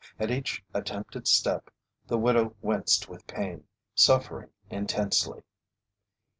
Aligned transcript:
At 0.17 0.31
each 0.31 0.63
attempted 0.73 1.27
step, 1.27 1.69
the 2.07 2.17
widow 2.17 2.55
winced 2.63 3.07
with 3.07 3.27
pain, 3.27 3.65
suffering 3.93 4.49
intensely. 4.67 5.43